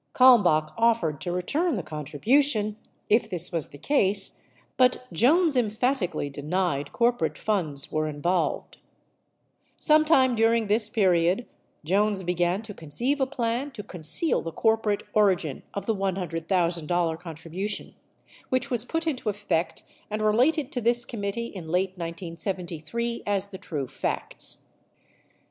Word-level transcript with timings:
Kalmbach 0.15 0.73
offered 0.79 1.21
to 1.21 1.31
return 1.31 1.75
the 1.75 1.83
contribu 1.83 2.43
tion, 2.43 2.75
if 3.07 3.29
this 3.29 3.51
was 3.51 3.67
the 3.69 3.77
case, 3.77 4.43
but 4.75 5.05
Jones 5.13 5.55
emphatically 5.55 6.27
denied 6.27 6.91
corporate 6.91 7.37
funds 7.37 7.91
were 7.91 8.07
involved. 8.07 8.77
Sometime 9.77 10.33
during 10.33 10.65
this 10.65 10.89
period, 10.89 11.45
Jones 11.85 12.23
began 12.23 12.63
to 12.63 12.73
conceive 12.73 13.21
a 13.21 13.27
plan 13.27 13.69
to 13.73 13.83
con 13.83 14.01
ceal 14.01 14.43
the 14.43 14.51
corporate 14.51 15.03
origin 15.13 15.61
of 15.75 15.85
the 15.85 15.93
$100,000 15.95 17.19
contribution, 17.19 17.93
which 18.49 18.71
was 18.71 18.83
put 18.83 19.05
into 19.05 19.29
effect 19.29 19.83
and 20.09 20.23
related 20.23 20.71
to 20.71 20.81
this 20.81 21.05
committee 21.05 21.45
in 21.45 21.67
late, 21.67 21.89
1973 21.91 23.21
as 23.27 23.49
the 23.49 23.59
true 23.59 23.85
facts. 23.87 24.67